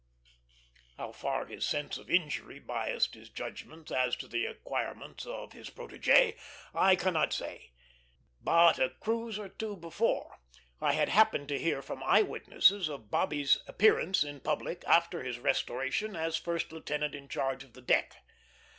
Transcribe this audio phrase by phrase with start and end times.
[0.97, 5.69] How far his sense of injury biassed his judgments as to the acquirements of his
[5.69, 6.39] protégé,
[6.73, 7.73] I cannot say;
[8.41, 10.39] but a cruise or two before
[10.81, 15.37] I had happened to hear from eye witnesses of Bobby's appearance in public after his
[15.37, 18.15] restoration as first lieutenant in charge of the deck.